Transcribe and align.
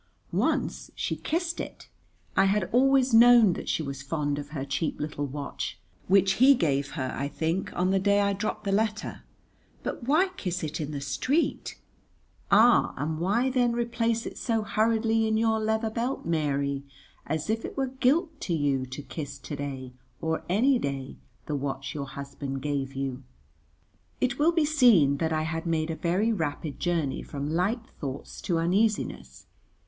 Once 0.33 0.89
she 0.95 1.15
kissed 1.15 1.59
it. 1.59 1.87
I 2.35 2.45
had 2.45 2.69
always 2.71 3.13
known 3.13 3.53
that 3.53 3.69
she 3.69 3.83
was 3.83 4.01
fond 4.01 4.39
of 4.39 4.49
her 4.49 4.65
cheap 4.65 4.99
little 4.99 5.27
watch, 5.27 5.77
which 6.07 6.37
he 6.41 6.55
gave 6.55 6.93
her, 6.93 7.13
I 7.15 7.27
think, 7.27 7.71
on 7.77 7.91
the 7.91 7.99
day 7.99 8.19
I 8.19 8.33
dropped 8.33 8.63
the 8.63 8.71
letter, 8.71 9.21
but 9.83 10.07
why 10.07 10.29
kiss 10.37 10.63
it 10.63 10.81
in 10.81 10.89
the 10.89 11.01
street? 11.01 11.79
Ah, 12.49 12.95
and 12.97 13.19
why 13.19 13.51
then 13.51 13.73
replace 13.73 14.25
it 14.25 14.39
so 14.39 14.63
hurriedly 14.63 15.27
in 15.27 15.37
your 15.37 15.59
leather 15.59 15.91
belt, 15.91 16.25
Mary, 16.25 16.81
as 17.27 17.47
if 17.47 17.63
it 17.63 17.77
were 17.77 17.85
guilt 17.85 18.41
to 18.41 18.55
you 18.55 18.87
to 18.87 19.03
kiss 19.03 19.37
to 19.37 19.55
day, 19.55 19.93
or 20.19 20.43
any 20.49 20.79
day, 20.79 21.17
the 21.45 21.55
watch 21.55 21.93
your 21.93 22.07
husband 22.07 22.63
gave 22.63 22.95
you? 22.95 23.21
It 24.19 24.39
will 24.39 24.51
be 24.51 24.65
seen 24.65 25.17
that 25.17 25.31
I 25.31 25.43
had 25.43 25.67
made 25.67 25.91
a 25.91 25.95
very 25.95 26.33
rapid 26.33 26.79
journey 26.79 27.21
from 27.21 27.53
light 27.53 27.85
thoughts 27.85 28.41
to 28.41 28.57
uneasiness. 28.57 29.45